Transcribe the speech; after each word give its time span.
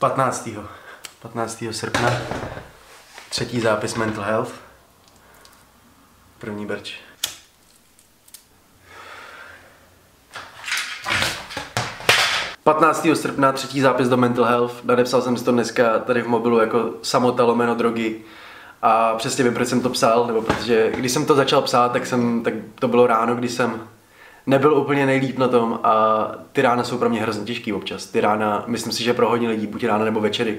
15. 0.00 0.48
15. 1.22 1.64
srpna. 1.70 2.10
Třetí 3.28 3.60
zápis 3.60 3.94
Mental 3.94 4.24
Health. 4.24 4.52
První 6.38 6.66
berč. 6.66 6.94
Patnáctého 12.64 13.16
srpna, 13.16 13.52
třetí 13.52 13.80
zápis 13.80 14.08
do 14.08 14.16
Mental 14.16 14.44
Health. 14.44 14.84
Nadepsal 14.84 15.22
jsem 15.22 15.36
si 15.36 15.44
to 15.44 15.52
dneska 15.52 15.98
tady 15.98 16.22
v 16.22 16.28
mobilu 16.28 16.58
jako 16.58 16.94
samota 17.02 17.44
lomeno 17.44 17.74
drogy. 17.74 18.20
A 18.82 19.14
přesně 19.14 19.44
vím, 19.44 19.54
proč 19.54 19.68
jsem 19.68 19.80
to 19.80 19.90
psal, 19.90 20.26
nebo 20.26 20.42
protože 20.42 20.92
když 20.96 21.12
jsem 21.12 21.26
to 21.26 21.34
začal 21.34 21.62
psát, 21.62 21.92
tak, 21.92 22.06
jsem, 22.06 22.42
tak 22.42 22.54
to 22.74 22.88
bylo 22.88 23.06
ráno, 23.06 23.34
kdy 23.34 23.48
jsem 23.48 23.88
nebyl 24.46 24.74
úplně 24.74 25.06
nejlíp 25.06 25.38
na 25.38 25.48
tom 25.48 25.80
a 25.82 26.26
ty 26.52 26.62
rána 26.62 26.84
jsou 26.84 26.98
pro 26.98 27.08
mě 27.08 27.20
hrozně 27.20 27.44
těžký 27.44 27.72
občas. 27.72 28.06
Ty 28.06 28.20
rána, 28.20 28.64
myslím 28.66 28.92
si, 28.92 29.04
že 29.04 29.14
pro 29.14 29.28
hodně 29.28 29.48
lidí, 29.48 29.66
buď 29.66 29.84
rána 29.84 30.04
nebo 30.04 30.20
večery, 30.20 30.58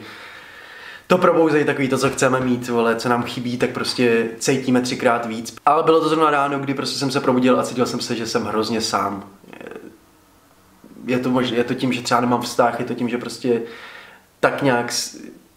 to 1.07 1.17
probouzejí 1.17 1.65
takový 1.65 1.89
to, 1.89 1.97
co 1.97 2.09
chceme 2.09 2.39
mít, 2.39 2.69
vole, 2.69 2.95
co 2.95 3.09
nám 3.09 3.23
chybí, 3.23 3.57
tak 3.57 3.69
prostě 3.69 4.29
cítíme 4.39 4.81
třikrát 4.81 5.25
víc. 5.25 5.55
Ale 5.65 5.83
bylo 5.83 6.01
to 6.01 6.09
zrovna 6.09 6.29
ráno, 6.29 6.59
kdy 6.59 6.73
prostě 6.73 6.99
jsem 6.99 7.11
se 7.11 7.19
probudil 7.19 7.59
a 7.59 7.63
cítil 7.63 7.85
jsem 7.85 7.99
se, 7.99 8.15
že 8.15 8.27
jsem 8.27 8.43
hrozně 8.43 8.81
sám. 8.81 9.23
Je 11.05 11.19
to, 11.19 11.29
možná, 11.29 11.57
je 11.57 11.63
to 11.63 11.73
tím, 11.73 11.93
že 11.93 12.01
třeba 12.01 12.21
nemám 12.21 12.41
vztah, 12.41 12.79
je 12.79 12.85
to 12.85 12.93
tím, 12.93 13.09
že 13.09 13.17
prostě 13.17 13.61
tak 14.39 14.61
nějak 14.61 14.91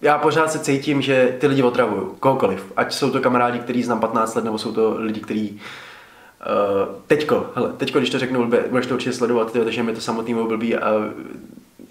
já 0.04 0.18
pořád 0.18 0.52
se 0.52 0.58
cítím, 0.58 1.02
že 1.02 1.36
ty 1.40 1.46
lidi 1.46 1.62
otravují, 1.62 2.02
kohokoliv. 2.20 2.72
Ať 2.76 2.94
jsou 2.94 3.10
to 3.10 3.20
kamarádi, 3.20 3.58
který 3.58 3.82
znám 3.82 4.00
15 4.00 4.34
let, 4.34 4.44
nebo 4.44 4.58
jsou 4.58 4.72
to 4.72 4.94
lidi, 4.98 5.20
kteří 5.20 5.60
Uh, 6.44 6.94
teďko, 7.06 7.50
hele, 7.54 7.72
teďko, 7.76 7.98
když 7.98 8.10
to 8.10 8.18
řeknu, 8.18 8.50
budeš 8.70 8.86
to 8.86 8.94
určitě 8.94 9.12
sledovat, 9.12 9.52
tyjo, 9.52 9.64
takže 9.64 9.82
mi 9.82 9.94
to 9.94 10.00
samotný 10.00 10.34
blbý 10.34 10.76
a 10.76 10.92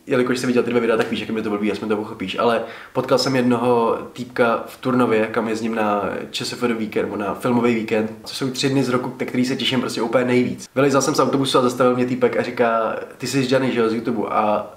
jelikož 0.08 0.40
jsi 0.40 0.48
viděl 0.48 0.64
ty 0.64 0.70
dvě 0.70 0.82
videa, 0.82 0.98
tak 0.98 1.12
víš, 1.12 1.20
jak 1.20 1.30
mi 1.30 1.42
to 1.42 1.50
blbý, 1.50 1.68
jasně 1.68 1.88
to 1.88 1.96
pochopíš, 1.96 2.40
ale 2.40 2.62
potkal 2.94 3.18
jsem 3.18 3.36
jednoho 3.36 3.98
týpka 4.14 4.64
v 4.68 4.78
Turnově, 4.78 5.28
kam 5.28 5.48
jezdím 5.48 5.76
na 5.76 6.10
ČSFD 6.32 6.64
víkend, 6.64 7.06
nebo 7.06 7.18
na 7.18 7.34
filmový 7.34 7.76
víkend, 7.76 8.12
co 8.24 8.36
jsou 8.36 8.50
tři 8.50 8.70
dny 8.70 8.84
z 8.84 8.90
roku, 8.90 9.14
na 9.20 9.26
který 9.26 9.46
se 9.46 9.56
těším 9.56 9.80
prostě 9.82 10.02
úplně 10.02 10.26
nejvíc. 10.26 10.70
Vylezal 10.76 11.02
jsem 11.02 11.16
z 11.16 11.20
autobusu 11.20 11.58
a 11.58 11.62
zastavil 11.62 11.96
mě 11.96 12.06
týpek 12.06 12.38
a 12.38 12.44
říká, 12.44 12.96
ty 13.18 13.28
jsi 13.28 13.48
Johnny, 13.50 13.72
že 13.72 13.80
jo, 13.80 13.90
z 13.90 13.94
YouTube 13.94 14.28
a 14.30 14.68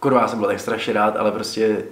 kurva, 0.00 0.20
já 0.20 0.28
jsem 0.28 0.38
byl 0.38 0.48
tak 0.48 0.60
strašně 0.60 0.92
rád, 0.92 1.16
ale 1.16 1.32
prostě 1.32 1.84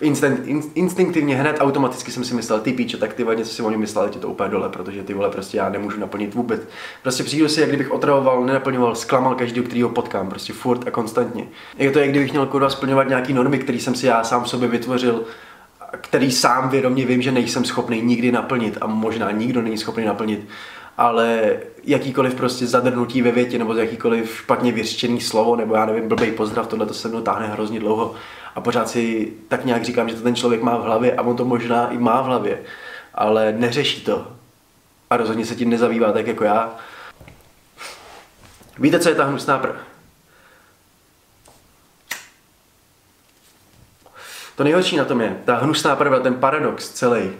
instinkt, 0.00 0.42
instinktivně 0.74 1.36
hned 1.36 1.56
automaticky 1.60 2.12
jsem 2.12 2.24
si 2.24 2.34
myslel, 2.34 2.60
ty 2.60 2.72
píče, 2.72 2.96
tak 2.96 3.14
ty 3.14 3.24
něco 3.36 3.54
si 3.54 3.62
o 3.62 3.70
něm 3.70 3.80
myslel, 3.80 4.04
je 4.04 4.10
to 4.10 4.28
úplně 4.28 4.48
dole, 4.48 4.68
protože 4.68 5.02
ty 5.02 5.14
vole 5.14 5.30
prostě 5.30 5.56
já 5.56 5.68
nemůžu 5.68 6.00
naplnit 6.00 6.34
vůbec. 6.34 6.60
Prostě 7.02 7.22
přijdu 7.22 7.48
si, 7.48 7.60
jak 7.60 7.70
kdybych 7.70 7.90
otravoval, 7.90 8.44
nenaplňoval, 8.44 8.94
zklamal 8.94 9.34
každý, 9.34 9.60
který 9.60 9.82
ho 9.82 9.88
potkám, 9.88 10.28
prostě 10.28 10.52
furt 10.52 10.88
a 10.88 10.90
konstantně. 10.90 11.46
Je 11.78 11.90
to, 11.90 11.98
jak 11.98 12.10
kdybych 12.10 12.30
měl 12.30 12.46
kurva 12.46 12.70
splňovat 12.70 13.08
nějaký 13.08 13.32
normy, 13.32 13.58
které 13.58 13.78
jsem 13.78 13.94
si 13.94 14.06
já 14.06 14.24
sám 14.24 14.46
sobě 14.46 14.68
vytvořil, 14.68 15.24
který 16.00 16.32
sám 16.32 16.68
vědomě 16.68 17.06
vím, 17.06 17.22
že 17.22 17.32
nejsem 17.32 17.64
schopný 17.64 18.02
nikdy 18.02 18.32
naplnit 18.32 18.78
a 18.80 18.86
možná 18.86 19.30
nikdo 19.30 19.62
není 19.62 19.78
schopný 19.78 20.04
naplnit 20.04 20.48
ale 21.00 21.56
jakýkoliv 21.84 22.34
prostě 22.34 22.66
zadrnutí 22.66 23.22
ve 23.22 23.32
větě 23.32 23.58
nebo 23.58 23.74
jakýkoliv 23.74 24.36
špatně 24.36 24.72
vyřčený 24.72 25.20
slovo 25.20 25.56
nebo 25.56 25.74
já 25.74 25.86
nevím, 25.86 26.08
blbej 26.08 26.32
pozdrav, 26.32 26.66
tohle 26.66 26.86
to 26.86 26.94
se 26.94 27.08
mnou 27.08 27.20
táhne 27.20 27.46
hrozně 27.46 27.80
dlouho. 27.80 28.14
A 28.54 28.60
pořád 28.60 28.88
si 28.88 29.32
tak 29.48 29.64
nějak 29.64 29.84
říkám, 29.84 30.08
že 30.08 30.14
to 30.14 30.22
ten 30.22 30.34
člověk 30.34 30.62
má 30.62 30.76
v 30.76 30.82
hlavě 30.82 31.12
a 31.12 31.22
on 31.22 31.36
to 31.36 31.44
možná 31.44 31.90
i 31.90 31.98
má 31.98 32.20
v 32.20 32.24
hlavě, 32.24 32.62
ale 33.14 33.52
neřeší 33.52 34.00
to. 34.00 34.32
A 35.10 35.16
rozhodně 35.16 35.46
se 35.46 35.56
tím 35.56 35.70
nezabývá 35.70 36.12
tak 36.12 36.26
jako 36.26 36.44
já. 36.44 36.74
Víte, 38.78 38.98
co 38.98 39.08
je 39.08 39.14
ta 39.14 39.24
hnusná 39.24 39.58
pr... 39.58 39.68
To 44.56 44.64
nejhorší 44.64 44.96
na 44.96 45.04
tom 45.04 45.20
je, 45.20 45.36
ta 45.44 45.56
hnusná 45.56 45.96
pravda, 45.96 46.20
ten 46.20 46.34
paradox 46.34 46.88
celý, 46.88 47.30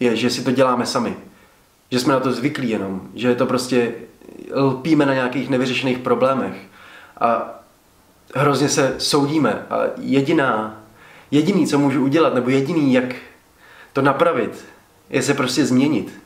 je, 0.00 0.16
že 0.16 0.30
si 0.30 0.44
to 0.44 0.50
děláme 0.50 0.86
sami 0.86 1.16
že 1.92 2.00
jsme 2.00 2.12
na 2.12 2.20
to 2.20 2.32
zvyklí 2.32 2.70
jenom, 2.70 3.08
že 3.14 3.34
to 3.34 3.46
prostě 3.46 3.94
lpíme 4.54 5.06
na 5.06 5.14
nějakých 5.14 5.50
nevyřešených 5.50 5.98
problémech 5.98 6.56
a 7.20 7.60
hrozně 8.34 8.68
se 8.68 8.94
soudíme 8.98 9.66
a 9.70 9.80
jediná, 10.00 10.80
jediný, 11.30 11.66
co 11.66 11.78
můžu 11.78 12.04
udělat, 12.04 12.34
nebo 12.34 12.50
jediný, 12.50 12.92
jak 12.92 13.14
to 13.92 14.02
napravit, 14.02 14.64
je 15.10 15.22
se 15.22 15.34
prostě 15.34 15.64
změnit. 15.64 16.22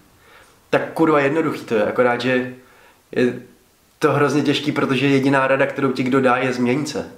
Tak 0.71 0.93
kurva 0.93 1.21
jednoduchý 1.21 1.65
to 1.65 1.75
je, 1.75 1.85
akorát, 1.85 2.21
že 2.21 2.55
je 3.13 3.43
to 3.99 4.13
hrozně 4.13 4.43
těžký, 4.43 4.73
protože 4.73 5.07
jediná 5.07 5.47
rada, 5.47 5.67
kterou 5.67 5.93
ti 5.93 6.03
kdo 6.03 6.21
dá, 6.21 6.37
je 6.37 6.53
změnit 6.53 6.89
se. 6.89 7.13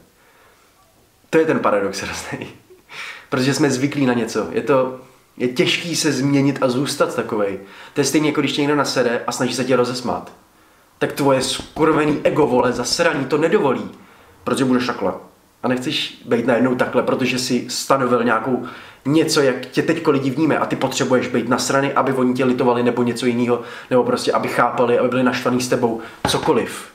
To 1.30 1.38
je 1.38 1.46
ten 1.46 1.58
paradox 1.58 2.00
hrozný. 2.00 2.48
protože 3.28 3.54
jsme 3.54 3.70
zvyklí 3.70 4.06
na 4.06 4.14
něco. 4.14 4.48
Je 4.52 4.62
to, 4.62 5.00
je 5.38 5.48
těžký 5.48 5.96
se 5.96 6.12
změnit 6.12 6.58
a 6.60 6.68
zůstat 6.68 7.14
takovej. 7.14 7.58
To 7.94 8.00
je 8.00 8.04
stejně 8.04 8.28
jako 8.28 8.40
když 8.40 8.52
tě 8.52 8.60
někdo 8.60 8.76
nasede 8.76 9.22
a 9.26 9.32
snaží 9.32 9.54
se 9.54 9.64
tě 9.64 9.76
rozesmát. 9.76 10.32
Tak 10.98 11.12
tvoje 11.12 11.42
skurvený 11.42 12.20
ego, 12.24 12.46
vole, 12.46 12.72
zasraný 12.72 13.24
to 13.24 13.38
nedovolí. 13.38 13.90
Protože 14.44 14.64
budeš 14.64 14.86
takhle. 14.86 15.12
A 15.62 15.68
nechceš 15.68 16.22
být 16.24 16.46
najednou 16.46 16.74
takhle, 16.74 17.02
protože 17.02 17.38
si 17.38 17.66
stanovil 17.70 18.24
nějakou 18.24 18.66
něco, 19.06 19.40
jak 19.40 19.66
tě 19.66 19.82
teď 19.82 20.06
lidi 20.06 20.30
vníme 20.30 20.58
a 20.58 20.66
ty 20.66 20.76
potřebuješ 20.76 21.28
být 21.28 21.48
nasraný, 21.48 21.92
aby 21.92 22.12
oni 22.12 22.34
tě 22.34 22.44
litovali 22.44 22.82
nebo 22.82 23.02
něco 23.02 23.26
jiného, 23.26 23.62
nebo 23.90 24.04
prostě 24.04 24.32
aby 24.32 24.48
chápali, 24.48 24.98
aby 24.98 25.08
byli 25.08 25.22
naštvaní 25.22 25.60
s 25.60 25.68
tebou, 25.68 26.00
cokoliv. 26.28 26.88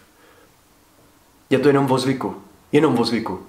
Je 1.50 1.60
to 1.60 1.68
jenom 1.68 1.92
o 1.92 1.98
zvyku. 1.98 2.36
Jenom 2.72 3.00
o 3.00 3.06
zvyku. 3.06 3.40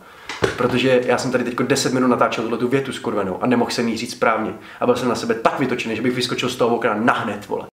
Protože 0.57 1.01
já 1.05 1.19
jsem 1.19 1.33
tady 1.33 1.45
teď 1.45 1.55
10 1.57 1.93
minut 1.93 2.09
natáčel 2.09 2.45
tuhle 2.45 2.59
tu 2.59 2.69
větu 2.69 2.93
skurvenou 2.93 3.43
a 3.43 3.47
nemohl 3.47 3.71
jsem 3.71 3.89
jí 3.89 3.97
říct 3.97 4.13
správně. 4.13 4.55
A 4.81 4.87
byl 4.87 4.97
jsem 4.97 5.09
na 5.09 5.15
sebe 5.15 5.35
tak 5.35 5.59
vytočený, 5.59 5.97
že 5.97 6.03
bych 6.03 6.15
vyskočil 6.15 6.49
z 6.49 6.57
toho 6.57 6.77
okna 6.77 6.95
nahned, 6.95 7.49
vole. 7.49 7.67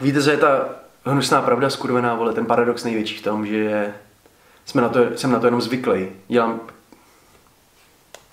Víte, 0.00 0.20
že 0.20 0.30
je 0.30 0.36
ta 0.36 0.68
hnusná 1.04 1.42
pravda 1.42 1.70
skurvená, 1.70 2.14
vole, 2.14 2.32
ten 2.32 2.46
paradox 2.46 2.84
největší 2.84 3.16
v 3.16 3.22
tom, 3.22 3.46
že 3.46 3.94
jsme 4.64 4.82
na 4.82 4.88
to, 4.88 5.16
jsem 5.16 5.30
na 5.30 5.40
to 5.40 5.46
jenom 5.46 5.60
zvyklý. 5.60 6.08
Dělám 6.28 6.60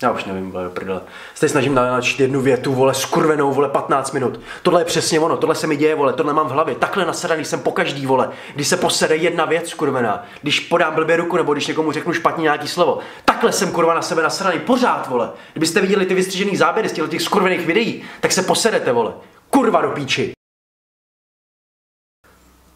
já 0.03 0.11
už 0.11 0.25
nevím, 0.25 0.51
vole, 0.51 0.69
prdele. 0.69 1.01
Se 1.35 1.49
snažím 1.49 1.73
načít 1.73 2.19
jednu 2.19 2.41
větu, 2.41 2.73
vole, 2.73 2.93
skurvenou, 2.93 3.53
vole, 3.53 3.69
15 3.69 4.11
minut. 4.11 4.39
Tohle 4.63 4.81
je 4.81 4.85
přesně 4.85 5.19
ono, 5.19 5.37
tohle 5.37 5.55
se 5.55 5.67
mi 5.67 5.77
děje, 5.77 5.95
vole, 5.95 6.13
tohle 6.13 6.33
mám 6.33 6.47
v 6.47 6.51
hlavě. 6.51 6.75
Takhle 6.75 7.05
nasraný 7.05 7.45
jsem 7.45 7.59
po 7.59 7.71
každý, 7.71 8.05
vole. 8.05 8.29
Když 8.55 8.67
se 8.67 8.77
posede 8.77 9.15
jedna 9.15 9.45
věc, 9.45 9.69
skurvená. 9.69 10.25
Když 10.41 10.59
podám 10.59 10.95
blbě 10.95 11.17
ruku, 11.17 11.37
nebo 11.37 11.53
když 11.53 11.67
někomu 11.67 11.91
řeknu 11.91 12.13
špatně 12.13 12.41
nějaký 12.41 12.67
slovo. 12.67 12.99
Takhle 13.25 13.51
jsem, 13.51 13.71
kurva, 13.71 13.93
na 13.93 14.01
sebe 14.01 14.23
nasraný, 14.23 14.59
pořád, 14.59 15.09
vole. 15.09 15.29
Kdybyste 15.51 15.81
viděli 15.81 16.05
ty 16.05 16.13
vystřižený 16.13 16.57
záběry 16.57 16.89
z 16.89 16.91
těch, 16.91 17.21
skurvených 17.21 17.65
videí, 17.65 18.03
tak 18.19 18.31
se 18.31 18.41
posedete, 18.41 18.91
vole. 18.91 19.13
Kurva 19.49 19.81
do 19.81 19.89
píči. 19.89 20.33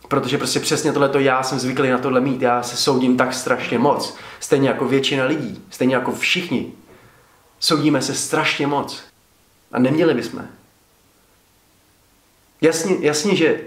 Protože 0.08 0.38
prostě 0.38 0.60
přesně 0.60 0.94
tohle 0.94 1.24
já 1.24 1.44
jsem 1.44 1.60
zvyklý 1.60 1.90
na 1.90 1.98
tohle 1.98 2.22
mít. 2.22 2.42
Já 2.42 2.64
se 2.64 2.78
soudím 2.78 3.18
tak 3.18 3.34
strašně 3.34 3.80
moc. 3.80 4.18
Stejně 4.40 4.70
jako 4.70 4.86
většina 4.86 5.26
lidí. 5.26 5.64
Stejně 5.70 5.96
jako 5.96 6.12
všichni. 6.12 6.74
Soudíme 7.60 8.02
se 8.02 8.14
strašně 8.14 8.68
moc. 8.68 9.04
A 9.72 9.80
neměli 9.80 10.14
bychom. 10.14 10.48
Jasně, 12.62 12.96
jasně 13.00 13.36
že 13.36 13.62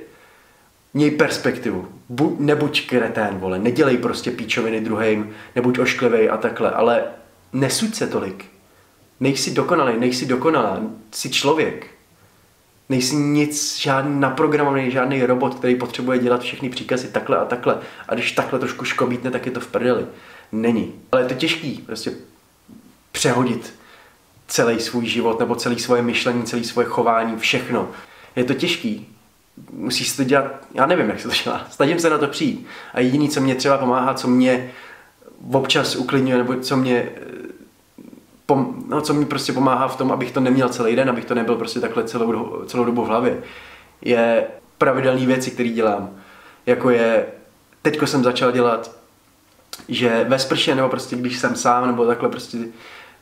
měj 0.94 1.10
perspektivu. 1.10 1.88
Bu, 2.08 2.36
nebuď 2.40 2.86
kretén, 2.88 3.38
vole. 3.38 3.58
Nedělej 3.58 3.98
prostě 3.98 4.30
píčoviny 4.30 4.80
druhým, 4.80 5.34
nebuď 5.56 5.78
ošklivej 5.78 6.30
a 6.30 6.36
takhle. 6.36 6.70
Ale 6.70 7.04
nesuď 7.52 7.94
se 7.94 8.06
tolik. 8.06 8.44
Nejsi 9.20 9.50
dokonalý, 9.50 10.00
nejsi 10.00 10.26
dokonalá. 10.26 10.80
Jsi 11.12 11.30
člověk. 11.30 11.86
Nejsi 12.88 13.16
nic, 13.16 13.78
žádný 13.78 14.20
naprogramovaný, 14.20 14.90
žádný 14.90 15.22
robot, 15.22 15.54
který 15.54 15.74
potřebuje 15.74 16.18
dělat 16.18 16.42
všechny 16.42 16.70
příkazy 16.70 17.08
takhle 17.08 17.36
a 17.36 17.44
takhle. 17.44 17.78
A 18.08 18.14
když 18.14 18.32
takhle 18.32 18.58
trošku 18.58 18.84
škobítne, 18.84 19.30
tak 19.30 19.46
je 19.46 19.52
to 19.52 19.60
v 19.60 19.66
prdeli. 19.66 20.06
Není. 20.52 20.94
Ale 21.12 21.22
je 21.22 21.28
to 21.28 21.34
těžký, 21.34 21.82
prostě 21.86 22.12
přehodit 23.12 23.74
celý 24.50 24.80
svůj 24.80 25.06
život 25.06 25.40
nebo 25.40 25.54
celý 25.54 25.78
svoje 25.78 26.02
myšlení, 26.02 26.42
celý 26.42 26.64
svoje 26.64 26.86
chování, 26.86 27.36
všechno. 27.36 27.88
Je 28.36 28.44
to 28.44 28.54
těžký. 28.54 29.06
Musíš 29.72 30.16
to 30.16 30.24
dělat, 30.24 30.66
já 30.74 30.86
nevím, 30.86 31.08
jak 31.08 31.20
se 31.20 31.28
to 31.28 31.34
dělá. 31.44 31.66
Snažím 31.70 31.98
se 31.98 32.10
na 32.10 32.18
to 32.18 32.26
přijít. 32.26 32.66
A 32.94 33.00
jediný, 33.00 33.28
co 33.28 33.40
mě 33.40 33.54
třeba 33.54 33.78
pomáhá, 33.78 34.14
co 34.14 34.28
mě 34.28 34.70
občas 35.52 35.96
uklidňuje, 35.96 36.38
nebo 36.38 36.54
co 36.54 36.76
mě 36.76 37.08
pom, 38.46 38.74
no, 38.88 39.00
co 39.00 39.14
mi 39.14 39.26
prostě 39.26 39.52
pomáhá 39.52 39.88
v 39.88 39.96
tom, 39.96 40.12
abych 40.12 40.32
to 40.32 40.40
neměl 40.40 40.68
celý 40.68 40.96
den, 40.96 41.10
abych 41.10 41.24
to 41.24 41.34
nebyl 41.34 41.56
prostě 41.56 41.80
takhle 41.80 42.04
celou, 42.04 42.64
celou 42.66 42.84
dobu 42.84 43.04
v 43.04 43.08
hlavě, 43.08 43.42
je 44.02 44.46
pravidelné 44.78 45.26
věci, 45.26 45.50
které 45.50 45.68
dělám. 45.68 46.10
Jako 46.66 46.90
je, 46.90 47.26
teďko 47.82 48.06
jsem 48.06 48.24
začal 48.24 48.52
dělat, 48.52 48.90
že 49.88 50.24
ve 50.28 50.38
sprše, 50.38 50.74
nebo 50.74 50.88
prostě 50.88 51.16
když 51.16 51.38
jsem 51.38 51.56
sám, 51.56 51.86
nebo 51.86 52.06
takhle 52.06 52.28
prostě 52.28 52.58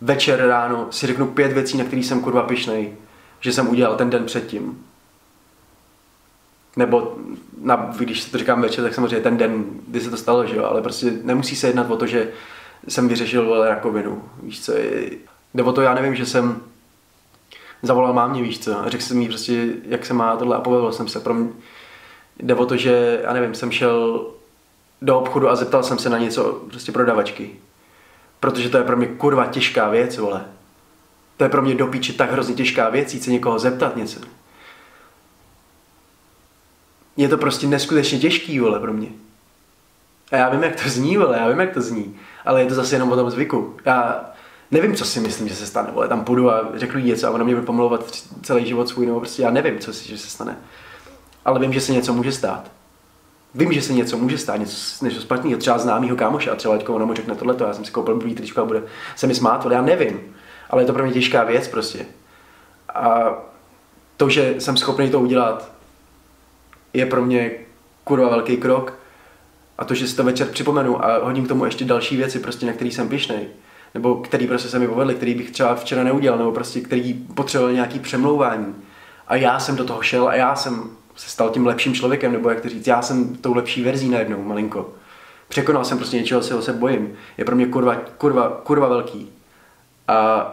večer 0.00 0.46
ráno 0.46 0.86
si 0.90 1.06
řeknu 1.06 1.26
pět 1.26 1.52
věcí, 1.52 1.78
na 1.78 1.84
které 1.84 2.02
jsem 2.02 2.20
kurva 2.20 2.42
pišnej, 2.42 2.92
že 3.40 3.52
jsem 3.52 3.68
udělal 3.68 3.96
ten 3.96 4.10
den 4.10 4.24
předtím. 4.24 4.84
nebo 6.76 7.16
na, 7.60 7.94
když 7.98 8.22
se 8.22 8.30
to 8.30 8.38
říkám 8.38 8.62
večer, 8.62 8.84
tak 8.84 8.94
samozřejmě 8.94 9.20
ten 9.20 9.36
den, 9.36 9.64
kdy 9.88 10.00
se 10.00 10.10
to 10.10 10.16
stalo, 10.16 10.46
že 10.46 10.56
jo, 10.56 10.64
ale 10.64 10.82
prostě 10.82 11.12
nemusí 11.22 11.56
se 11.56 11.66
jednat 11.66 11.90
o 11.90 11.96
to, 11.96 12.06
že 12.06 12.28
jsem 12.88 13.08
vyřešil 13.08 13.64
rakovinu, 13.64 14.22
víš 14.42 14.60
co, 14.60 14.72
jde 15.54 15.62
o 15.62 15.72
to, 15.72 15.80
já 15.80 15.94
nevím, 15.94 16.14
že 16.14 16.26
jsem 16.26 16.60
zavolal 17.82 18.12
mámě, 18.12 18.42
víš 18.42 18.58
co, 18.58 18.78
a 18.80 18.88
řekl 18.88 19.04
jsem 19.04 19.20
jí 19.20 19.28
prostě, 19.28 19.66
jak 19.84 20.06
se 20.06 20.14
má 20.14 20.36
tohle 20.36 20.56
a 20.56 20.60
pobavil 20.60 20.92
jsem 20.92 21.08
se. 21.08 21.20
Pro 21.20 21.34
mě, 21.34 21.50
jde 22.40 22.54
o 22.54 22.66
to, 22.66 22.76
že, 22.76 23.20
já 23.24 23.32
nevím, 23.32 23.54
jsem 23.54 23.72
šel 23.72 24.26
do 25.02 25.18
obchodu 25.18 25.48
a 25.48 25.56
zeptal 25.56 25.82
jsem 25.82 25.98
se 25.98 26.08
na 26.08 26.18
něco 26.18 26.52
prostě 26.70 26.92
prodavačky. 26.92 27.50
Protože 28.40 28.68
to 28.68 28.78
je 28.78 28.84
pro 28.84 28.96
mě 28.96 29.06
kurva 29.06 29.46
těžká 29.46 29.88
věc, 29.88 30.18
vole. 30.18 30.44
To 31.36 31.44
je 31.44 31.50
pro 31.50 31.62
mě 31.62 31.74
do 31.74 31.86
píči 31.86 32.12
tak 32.12 32.32
hrozně 32.32 32.54
těžká 32.54 32.88
věc, 32.88 33.14
jít 33.14 33.24
se 33.24 33.30
někoho 33.30 33.58
zeptat 33.58 33.96
něco. 33.96 34.20
Je 37.16 37.28
to 37.28 37.38
prostě 37.38 37.66
neskutečně 37.66 38.18
těžký, 38.18 38.60
vole, 38.60 38.80
pro 38.80 38.92
mě. 38.92 39.08
A 40.32 40.36
já 40.36 40.48
vím, 40.48 40.62
jak 40.62 40.82
to 40.82 40.88
zní, 40.88 41.16
vole, 41.16 41.38
já 41.38 41.48
vím, 41.48 41.60
jak 41.60 41.74
to 41.74 41.80
zní. 41.80 42.18
Ale 42.44 42.62
je 42.62 42.66
to 42.66 42.74
zase 42.74 42.94
jenom 42.94 43.12
o 43.12 43.16
tom 43.16 43.30
zvyku. 43.30 43.76
Já 43.84 44.24
nevím, 44.70 44.96
co 44.96 45.04
si 45.04 45.20
myslím, 45.20 45.48
že 45.48 45.54
se 45.54 45.66
stane, 45.66 45.90
vole, 45.92 46.08
tam 46.08 46.24
půjdu 46.24 46.50
a 46.50 46.68
řeknu 46.74 47.00
něco 47.00 47.26
a 47.26 47.30
ona 47.30 47.44
mě 47.44 47.54
bude 47.54 47.66
pomlouvat 47.66 48.12
celý 48.42 48.66
život 48.66 48.88
svůj, 48.88 49.06
nebo 49.06 49.20
prostě 49.20 49.42
já 49.42 49.50
nevím, 49.50 49.78
co 49.78 49.92
si, 49.92 50.08
že 50.08 50.18
se 50.18 50.28
stane. 50.30 50.56
Ale 51.44 51.60
vím, 51.60 51.72
že 51.72 51.80
se 51.80 51.92
něco 51.92 52.14
může 52.14 52.32
stát. 52.32 52.70
Vím, 53.54 53.72
že 53.72 53.82
se 53.82 53.92
něco 53.92 54.18
může 54.18 54.38
stát, 54.38 54.56
něco, 54.56 55.04
něco 55.04 55.20
špatného, 55.20 55.58
třeba 55.58 55.78
známýho 55.78 56.16
kámoše 56.16 56.50
a 56.50 56.54
třeba 56.54 56.76
teďko 56.76 56.94
ono 56.94 57.06
mu 57.06 57.14
řekne 57.14 57.34
tohleto, 57.34 57.64
já 57.64 57.72
jsem 57.74 57.84
si 57.84 57.90
koupil 57.90 58.16
blbý 58.16 58.34
tričko 58.34 58.60
a 58.60 58.64
bude 58.64 58.82
se 59.16 59.26
mi 59.26 59.34
smát, 59.34 59.64
ale 59.64 59.74
já 59.74 59.82
nevím. 59.82 60.20
Ale 60.70 60.82
je 60.82 60.86
to 60.86 60.92
pro 60.92 61.04
mě 61.04 61.12
těžká 61.12 61.44
věc 61.44 61.68
prostě. 61.68 62.06
A 62.94 63.32
to, 64.16 64.28
že 64.28 64.54
jsem 64.58 64.76
schopný 64.76 65.10
to 65.10 65.20
udělat, 65.20 65.72
je 66.92 67.06
pro 67.06 67.24
mě 67.24 67.50
kurva 68.04 68.28
velký 68.28 68.56
krok. 68.56 68.94
A 69.78 69.84
to, 69.84 69.94
že 69.94 70.08
si 70.08 70.16
to 70.16 70.24
večer 70.24 70.46
připomenu 70.46 71.04
a 71.04 71.24
hodím 71.24 71.44
k 71.44 71.48
tomu 71.48 71.64
ještě 71.64 71.84
další 71.84 72.16
věci, 72.16 72.38
prostě, 72.38 72.66
na 72.66 72.72
který 72.72 72.90
jsem 72.90 73.08
pišnej, 73.08 73.48
nebo 73.94 74.14
který 74.14 74.46
prostě 74.46 74.68
se 74.68 74.78
mi 74.78 74.88
povedli, 74.88 75.14
který 75.14 75.34
bych 75.34 75.50
třeba 75.50 75.74
včera 75.74 76.04
neudělal, 76.04 76.38
nebo 76.38 76.52
prostě 76.52 76.80
který 76.80 77.14
potřeboval 77.14 77.72
nějaký 77.72 77.98
přemlouvání. 77.98 78.74
A 79.28 79.36
já 79.36 79.60
jsem 79.60 79.76
do 79.76 79.84
toho 79.84 80.02
šel 80.02 80.28
a 80.28 80.34
já 80.34 80.56
jsem 80.56 80.90
se 81.18 81.30
stal 81.30 81.50
tím 81.50 81.66
lepším 81.66 81.94
člověkem, 81.94 82.32
nebo 82.32 82.50
jak 82.50 82.60
to 82.60 82.68
říct, 82.68 82.86
já 82.86 83.02
jsem 83.02 83.36
tou 83.36 83.54
lepší 83.54 83.82
verzí 83.82 84.08
najednou, 84.08 84.42
malinko. 84.42 84.92
Překonal 85.48 85.84
jsem 85.84 85.98
prostě 85.98 86.16
něčeho, 86.16 86.42
čeho 86.42 86.62
se 86.62 86.72
bojím. 86.72 87.16
Je 87.38 87.44
pro 87.44 87.56
mě 87.56 87.66
kurva, 87.66 87.94
kurva, 87.94 88.60
kurva 88.62 88.88
velký. 88.88 89.30
A 90.08 90.48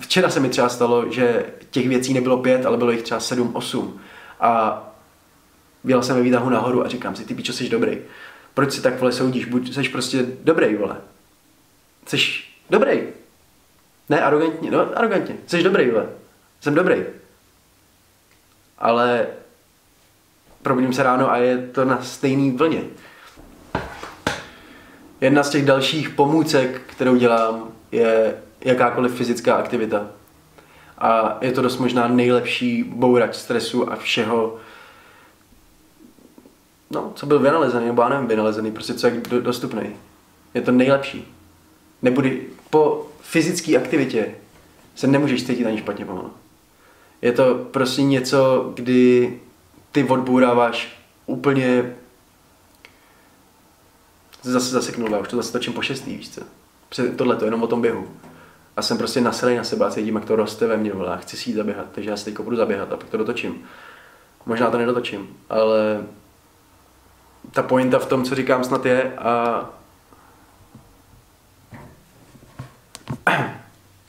včera 0.00 0.30
se 0.30 0.40
mi 0.40 0.48
třeba 0.48 0.68
stalo, 0.68 1.12
že 1.12 1.46
těch 1.70 1.88
věcí 1.88 2.14
nebylo 2.14 2.38
pět, 2.38 2.66
ale 2.66 2.76
bylo 2.76 2.90
jich 2.90 3.02
třeba 3.02 3.20
sedm, 3.20 3.56
osm. 3.56 4.00
A 4.40 4.82
byl 5.84 6.02
jsem 6.02 6.16
ve 6.16 6.22
výtahu 6.22 6.50
nahoru 6.50 6.84
a 6.84 6.88
říkám 6.88 7.16
si, 7.16 7.24
ty 7.24 7.34
pičo, 7.34 7.52
jsi 7.52 7.68
dobrý. 7.68 7.98
Proč 8.54 8.72
si 8.72 8.82
tak 8.82 9.00
vole 9.00 9.12
soudíš? 9.12 9.44
Buď 9.44 9.74
jsi 9.74 9.88
prostě 9.88 10.26
dobrý, 10.44 10.76
vole. 10.76 10.96
Jsi 12.06 12.16
dobrý. 12.70 13.02
Ne 14.08 14.20
arrogantně, 14.20 14.70
no 14.70 14.98
arrogantně. 14.98 15.36
Jsi 15.46 15.62
dobrý, 15.62 15.90
vole. 15.90 16.06
Jsem 16.60 16.74
dobrý 16.74 17.04
ale 18.82 19.26
probudím 20.62 20.92
se 20.92 21.02
ráno 21.02 21.30
a 21.30 21.36
je 21.36 21.58
to 21.58 21.84
na 21.84 22.02
stejný 22.02 22.50
vlně. 22.50 22.82
Jedna 25.20 25.42
z 25.42 25.50
těch 25.50 25.64
dalších 25.64 26.10
pomůcek, 26.10 26.80
kterou 26.86 27.16
dělám, 27.16 27.68
je 27.92 28.34
jakákoliv 28.60 29.14
fyzická 29.14 29.54
aktivita. 29.54 30.06
A 30.98 31.38
je 31.40 31.52
to 31.52 31.62
dost 31.62 31.78
možná 31.78 32.08
nejlepší 32.08 32.82
bourač 32.82 33.34
stresu 33.34 33.92
a 33.92 33.96
všeho, 33.96 34.56
no, 36.90 37.12
co 37.14 37.26
byl 37.26 37.38
vynalezený, 37.38 37.86
nebo 37.86 38.02
já 38.02 38.08
nevím, 38.08 38.26
vynalezený, 38.26 38.72
prostě 38.72 38.94
co 38.94 39.06
je 39.06 39.20
dostupný. 39.40 39.96
Je 40.54 40.60
to 40.62 40.72
nejlepší. 40.72 41.34
Nebudy, 42.02 42.46
po 42.70 43.06
fyzické 43.20 43.76
aktivitě 43.76 44.34
se 44.94 45.06
nemůžeš 45.06 45.46
cítit 45.46 45.66
ani 45.66 45.78
špatně 45.78 46.04
pomalu. 46.04 46.30
Je 47.22 47.32
to 47.32 47.54
prostě 47.54 48.02
něco, 48.02 48.72
kdy 48.74 49.40
ty 49.92 50.04
odbůráváš 50.04 51.02
úplně 51.26 51.96
zase 54.42 54.70
zaseknul, 54.70 55.20
už 55.20 55.28
to 55.28 55.36
zase 55.36 55.52
točím 55.52 55.72
po 55.72 55.82
šestý, 55.82 56.16
víš 56.16 56.30
co. 56.30 56.40
Tohle 57.16 57.36
to 57.36 57.44
jenom 57.44 57.62
o 57.62 57.66
tom 57.66 57.82
běhu. 57.82 58.08
A 58.76 58.82
jsem 58.82 58.98
prostě 58.98 59.20
naselej 59.20 59.56
na 59.56 59.64
sebe 59.64 59.86
a 59.86 59.90
cítím, 59.90 60.14
jak 60.14 60.24
to 60.24 60.36
roste 60.36 60.66
ve 60.66 60.76
mně, 60.76 60.92
vole, 60.92 61.12
a 61.12 61.16
chci 61.16 61.36
si 61.36 61.50
jít 61.50 61.56
zaběhat, 61.56 61.86
takže 61.92 62.10
já 62.10 62.16
si 62.16 62.24
teď 62.24 62.40
budu 62.40 62.56
zaběhat 62.56 62.92
a 62.92 62.96
pak 62.96 63.08
to 63.08 63.16
dotočím. 63.16 63.64
Možná 64.46 64.70
to 64.70 64.78
nedotočím, 64.78 65.36
ale 65.50 66.04
ta 67.50 67.62
pointa 67.62 67.98
v 67.98 68.06
tom, 68.06 68.24
co 68.24 68.34
říkám, 68.34 68.64
snad 68.64 68.86
je 68.86 69.16
a 69.18 69.70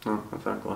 no, 0.06 0.24
to 0.30 0.38
takhle. 0.38 0.76